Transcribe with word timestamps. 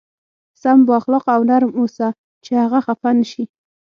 سم 0.61 0.79
با 0.87 0.93
اخلاقه 0.99 1.31
او 1.37 1.41
نرم 1.49 1.71
اوسه 1.79 2.07
چې 2.43 2.51
هغه 2.63 2.79
خفه 2.85 3.09
نه 3.19 3.25
شي. 3.31 3.43